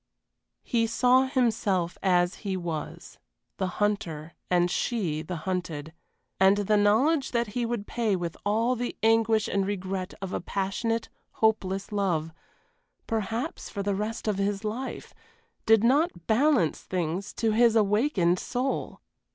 He 0.63 0.87
saw 0.87 1.27
himself 1.27 1.95
as 2.01 2.37
he 2.41 2.57
was 2.57 3.19
the 3.57 3.67
hunter 3.77 4.33
and 4.49 4.71
she 4.71 5.21
the 5.21 5.35
hunted 5.45 5.93
and 6.39 6.57
the 6.57 6.75
knowledge 6.75 7.29
that 7.33 7.49
he 7.49 7.67
would 7.67 7.85
pay 7.85 8.15
with 8.15 8.35
all 8.43 8.75
the 8.75 8.97
anguish 9.03 9.47
and 9.47 9.63
regret 9.63 10.15
of 10.19 10.33
a 10.33 10.41
passionate, 10.41 11.09
hopeless 11.33 11.91
love 11.91 12.31
perhaps 13.05 13.69
for 13.69 13.83
the 13.83 13.93
rest 13.93 14.27
of 14.27 14.39
his 14.39 14.63
life 14.63 15.13
did 15.67 15.83
not 15.83 16.25
balance 16.25 16.81
things 16.81 17.31
to 17.33 17.51
his 17.51 17.75
awakened 17.75 18.39
soul. 18.39 19.01